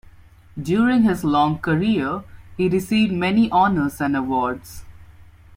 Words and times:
During 0.59 1.03
his 1.03 1.23
long 1.23 1.59
career, 1.59 2.23
he 2.57 2.67
received 2.67 3.13
many 3.13 3.51
honours 3.51 4.01
and 4.01 4.17
awards. 4.17 4.83